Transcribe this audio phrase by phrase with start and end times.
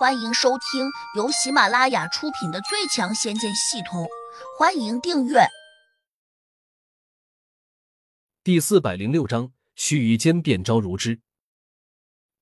[0.00, 4.04] 欢迎收听由喜马拉雅出品的《最强仙剑系统》，
[4.58, 5.40] 欢迎订阅。
[8.42, 11.20] 第四百零六章，须臾间变招如织。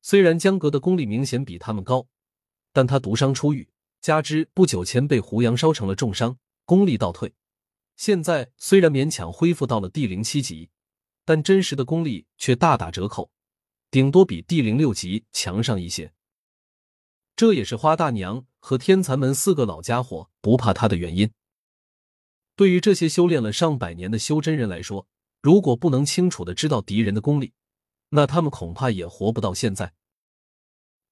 [0.02, 2.06] 虽然江阁的功力明显比他们高，
[2.72, 3.68] 但他毒伤初愈，
[4.00, 7.34] 加之不久前被胡杨烧成了重伤，功力倒退。
[7.96, 10.70] 现在虽然勉强恢复到了地灵七级，
[11.24, 13.32] 但真实的功力却大打折扣，
[13.90, 16.12] 顶多比地灵六级强上一些。
[17.38, 21.30] 这也是花大娘和天蚕门四个老家伙不怕他的原因。
[22.56, 25.06] 对于这些修炼了上百年的修真人来说，
[25.40, 27.52] 如果不能清楚的知道敌人的功力，
[28.08, 29.94] 那他们恐怕也活不到现在。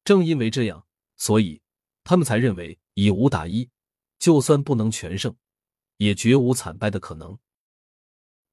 [0.02, 0.84] 正因为这样，
[1.16, 1.62] 所以
[2.02, 3.70] 他们才认为以五打一，
[4.18, 5.36] 就算不能全胜，
[5.98, 7.38] 也绝无惨败的可能。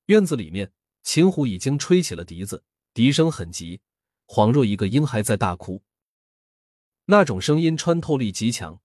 [0.06, 3.82] 院子里面，秦虎已经吹起了笛子，笛声很急，
[4.28, 5.82] 恍若一个婴孩在大哭。
[7.06, 8.82] 那种声音穿透力极强，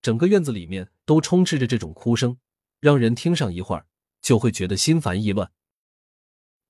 [0.00, 2.38] 整个院子里面都充斥着这种哭声，
[2.80, 3.86] 让人听上一会儿
[4.20, 5.52] 就会觉得心烦意乱。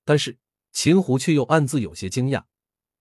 [0.05, 0.39] 但是
[0.73, 2.45] 秦胡却又暗自有些惊讶，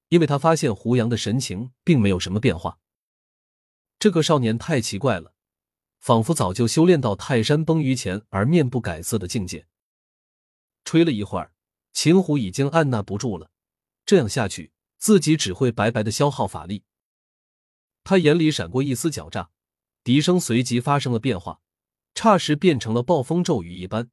[0.09, 2.77] 因为他发现胡杨的神情并没有什么变化。
[3.97, 5.33] 这个少年太奇怪了，
[5.99, 9.65] 仿佛早就修炼到泰山崩于前而面不改色的境界。
[10.85, 11.53] 吹了一会儿，
[11.93, 13.49] 秦胡已经按捺不住了，
[14.05, 16.83] 这样下去自己只会白白的消耗法力。
[18.03, 19.49] 他眼里闪过一丝狡诈，
[20.03, 21.61] 笛声随即发生了变化，
[22.13, 24.09] 霎时变成了暴风骤雨一般，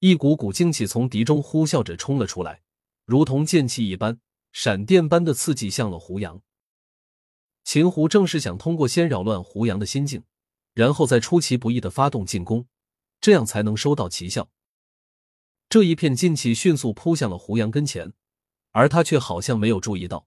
[0.00, 2.62] 一股股劲气从笛中呼啸着冲了出来，
[3.04, 4.20] 如同剑气一般，
[4.52, 6.42] 闪电般的刺激向了胡杨。
[7.62, 10.22] 秦胡正是想通过先扰乱胡杨的心境，
[10.72, 12.66] 然后再出其不意的发动进攻，
[13.20, 14.50] 这样才能收到奇效。
[15.68, 18.12] 这一片劲气迅速扑向了胡杨跟前，
[18.70, 20.26] 而他却好像没有注意到，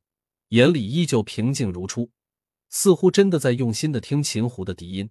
[0.49, 2.11] 眼里依旧平静如初。
[2.70, 5.09] 似乎真的在用心的听秦胡的笛音。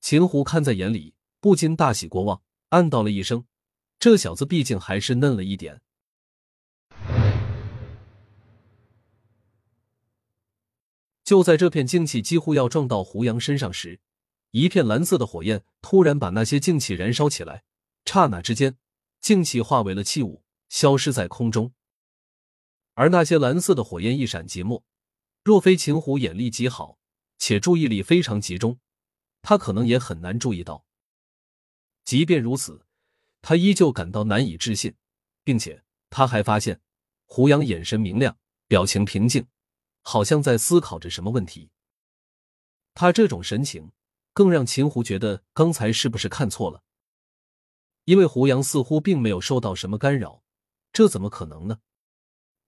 [0.00, 3.44] 秦胡看在眼里，不禁大喜过望，暗道了一声
[4.00, 5.80] ：“这小子毕竟还是嫩了一点。”
[11.22, 14.00] 就在这片静气几乎要撞到胡杨身上时，
[14.50, 17.62] 一片蓝色的火焰突然把那些静气燃烧起来，
[18.04, 18.76] 刹那之间，
[19.20, 21.72] 静气化为了气雾，消失在空中。
[22.94, 24.84] 而那些蓝色的火焰一闪即没。
[25.44, 26.98] 若非秦虎眼力极好，
[27.36, 28.78] 且注意力非常集中，
[29.42, 30.86] 他可能也很难注意到。
[32.04, 32.86] 即便如此，
[33.40, 34.94] 他依旧感到难以置信，
[35.42, 36.80] 并且他还发现
[37.26, 38.38] 胡杨眼神明亮，
[38.68, 39.46] 表情平静，
[40.02, 41.70] 好像在思考着什么问题。
[42.94, 43.90] 他这种神情
[44.32, 46.84] 更让秦胡觉得刚才是不是看错了？
[48.04, 50.44] 因为胡杨似乎并没有受到什么干扰，
[50.92, 51.80] 这怎么可能呢？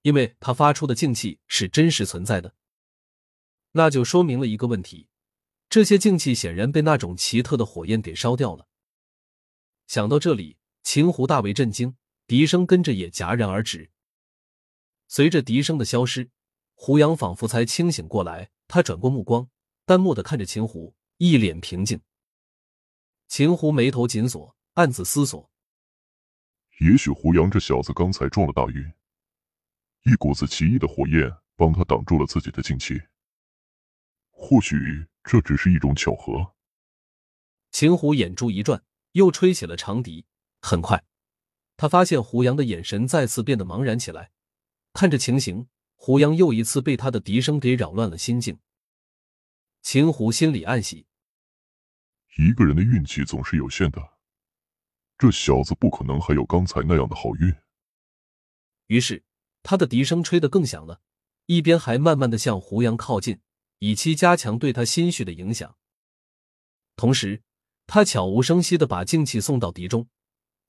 [0.01, 2.53] 因为他发出的静气是真实存在的。
[3.77, 5.09] 那就说明了一个问题，
[5.69, 8.69] 这些静气显然被那种奇特的火焰给烧掉了。
[9.85, 13.91] 想到这里，秦胡大为震惊，笛声跟着也戛然而止。
[15.09, 16.29] 随着笛声的消失，
[16.73, 19.49] 胡杨仿佛才清醒过来，他转过目光，
[19.85, 21.99] 淡漠的看着秦胡，一脸平静。
[23.27, 25.51] 秦胡眉头紧锁，暗自思索：
[26.79, 28.93] 也许胡杨这小子刚才中了大运，
[30.05, 33.01] 一股子奇异的火焰帮他挡住了自己的静气。
[34.47, 36.53] 或许这只是一种巧合。
[37.71, 38.83] 秦虎眼珠一转，
[39.13, 40.27] 又吹起了长笛。
[40.61, 41.03] 很快，
[41.75, 44.29] 他发现胡杨的眼神再次变得茫然起来。
[44.93, 48.59] 看着情形，胡杨又一次被他的笛声给扰乱了心境。
[49.81, 51.07] 秦虎心里暗喜，
[52.37, 53.99] 一个人的运气总是有限的，
[55.17, 57.51] 这小子不可能还有刚才那样的好运。
[58.85, 59.23] 于是，
[59.63, 61.01] 他的笛声吹得更响了，
[61.47, 63.39] 一边还慢慢的向胡杨靠近。
[63.85, 65.77] 以期加强对他心绪的影响。
[66.95, 67.43] 同时，
[67.85, 70.07] 他悄无声息的把静气送到敌中，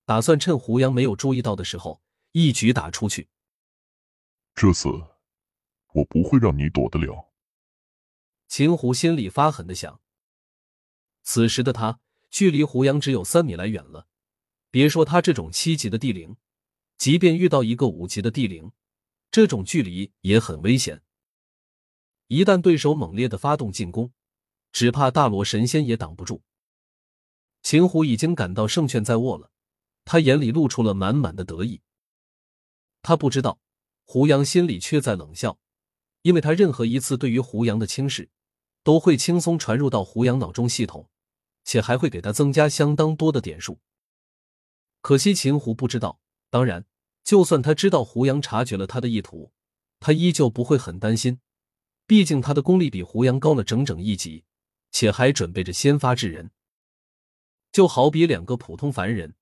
[0.04, 3.30] 打算趁胡杨没有注意到的时候一举打出去。
[4.54, 4.90] 这次，
[5.94, 7.32] 我不会让你躲得了。
[8.48, 9.98] 秦胡心里发狠的想。
[11.22, 11.98] 此时的他
[12.30, 14.08] 距离胡杨只有三米来远了，
[14.70, 16.36] 别说他这种七级的地灵，
[16.98, 18.72] 即便遇到一个五级的地灵，
[19.30, 21.02] 这种距离也很危险。
[22.28, 24.12] 一旦对手猛烈的发动进攻，
[24.72, 26.42] 只怕大罗神仙也挡不住。
[27.62, 29.50] 秦虎已经感到胜券在握了，
[30.04, 31.82] 他眼里露出了满满的得意。
[33.02, 33.60] 他不知道
[34.04, 35.58] 胡杨心里却在冷笑，
[36.22, 38.30] 因为他任何一次对于胡杨的轻视，
[38.82, 41.08] 都会轻松传入到胡杨脑中系统，
[41.64, 43.80] 且还会给他增加相当多的点数。
[45.00, 46.20] 可惜秦虎不知道，
[46.50, 46.84] 当然，
[47.22, 49.52] 就算他知道胡杨察觉了他的意图，
[50.00, 51.40] 他依旧不会很担心。
[52.06, 54.44] 毕竟他的功力比胡杨高了整整一级，
[54.92, 56.50] 且还准备着先发制人。
[57.72, 59.34] 就好比两个普通凡人，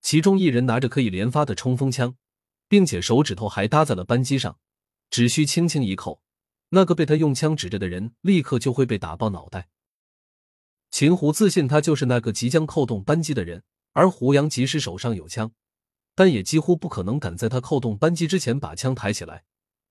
[0.00, 2.16] 其中一人拿着可以连发的冲锋枪，
[2.68, 4.58] 并且手指头还搭在了扳机上，
[5.10, 6.22] 只需轻轻一扣，
[6.68, 9.68] 那个被他用枪指着的人立刻就会被打爆脑袋。
[10.90, 15.52] 秦胡自信他就是那个即将扣动扳机的人，而胡杨即使手上有枪，
[16.14, 19.44] 但也几乎不可能敢在他扣动扳机之前把枪抬起来，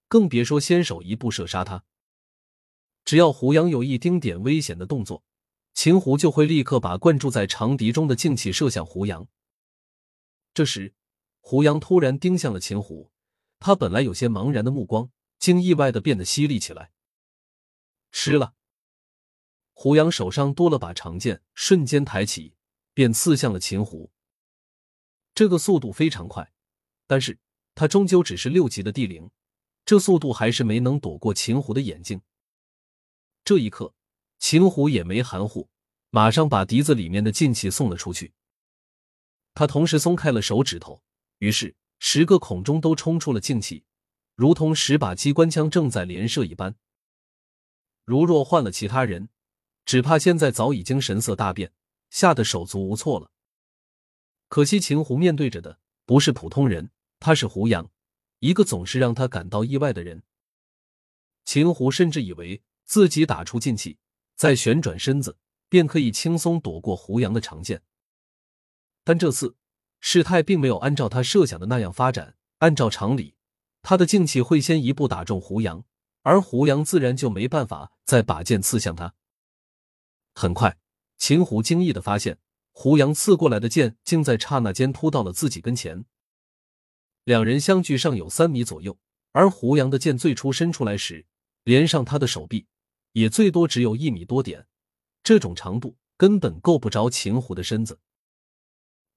[0.08, 1.84] 更别说先手一步射杀他。
[3.06, 5.24] 只要胡杨有一丁点危险的动作，
[5.74, 9.28] 秦胡就会立刻把灌注在长笛中的劲气射向胡杨。
[10.54, 10.94] 这时，
[11.42, 13.12] 胡杨突然盯向了秦胡，
[13.60, 15.10] 他本来有些茫然的目光，
[15.40, 16.92] 竟意外的变得犀利起来。
[18.12, 18.54] 吃了，
[19.74, 22.56] 胡杨手上多了把长剑，瞬间抬起，
[22.94, 24.12] 便刺向了秦胡。
[25.34, 26.54] 这个速度非常快，
[27.08, 27.40] 但是
[27.74, 29.32] 他终究只是六级的地灵，
[29.84, 32.22] 这速度还是没能躲过秦胡的眼睛。
[33.46, 33.94] 这一刻，
[34.40, 35.70] 秦虎也没含糊，
[36.12, 38.32] 马上把笛子里面的劲气送了出去。
[39.54, 41.04] 他同时松开了手指头，
[41.40, 43.84] 于是十个孔中都冲出了劲气，
[44.36, 46.76] 如同十把机关枪正在连射一般。
[48.06, 49.28] 如若换了其他人，
[49.86, 51.74] 只怕现在早已经神色大变，
[52.10, 53.30] 吓得手足无措了。
[54.48, 57.92] 可惜秦虎面对着的不是普通人，他是胡杨，
[58.40, 60.24] 一个总是让他感到意外的人。
[61.44, 62.64] 秦虎甚至以为。
[62.94, 63.98] 自己打出劲气，
[64.36, 67.82] 再旋转身子，便可以轻松躲过胡杨的长剑。
[69.04, 69.56] 但这次
[70.00, 72.36] 事态并没有按照他设想的那样发展。
[72.60, 73.34] 按照常理，
[73.82, 75.84] 他的劲气会先一步打中胡杨，
[76.22, 79.16] 而胡杨自然就没办法再把剑刺向他。
[80.36, 80.78] 很快，
[81.18, 82.38] 秦虎惊异的发现，
[82.74, 86.06] 胡杨刺过来的剑竟在刹那间扑到了自己跟前。
[87.24, 89.00] 两人相距尚有三米左右，
[89.32, 91.26] 而胡杨的剑最初伸出来时，
[91.64, 92.68] 连上他的手臂。
[93.14, 94.68] 也最多只有一米多点，
[95.24, 98.00] 这种长度根本够不着秦胡的身子。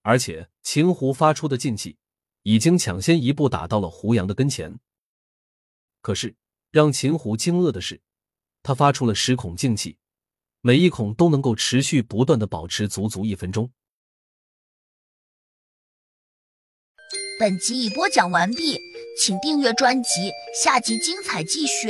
[0.02, 1.98] 而且秦胡发出的劲气
[2.42, 4.78] 已经抢先一步打到了胡杨的跟前。
[6.00, 6.36] 可是
[6.70, 8.00] 让秦胡惊愕的是，
[8.62, 9.98] 他发出了十孔劲气，
[10.60, 13.72] 每一孔都能够持续不断的保持足足一分钟。
[17.38, 18.78] 本集已播讲完毕，
[19.20, 20.30] 请订阅专辑，
[20.62, 21.88] 下集精彩继续。